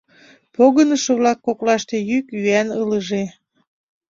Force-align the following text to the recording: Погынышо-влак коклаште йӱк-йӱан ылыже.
Погынышо-влак 0.55 1.39
коклаште 1.47 1.97
йӱк-йӱан 2.09 2.67
ылыже. 2.81 3.23